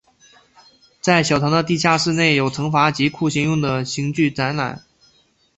[0.99, 4.83] 在小堂的地下室内有惩罚及酷刑用的刑具展览。